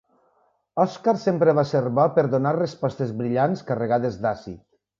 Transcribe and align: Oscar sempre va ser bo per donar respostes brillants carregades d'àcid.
Oscar 0.83 1.13
sempre 1.23 1.53
va 1.59 1.65
ser 1.73 1.81
bo 1.99 2.07
per 2.17 2.25
donar 2.33 2.55
respostes 2.59 3.13
brillants 3.21 3.65
carregades 3.71 4.21
d'àcid. 4.27 4.61